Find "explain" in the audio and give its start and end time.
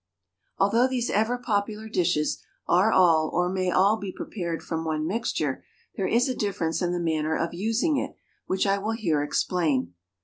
9.21-9.93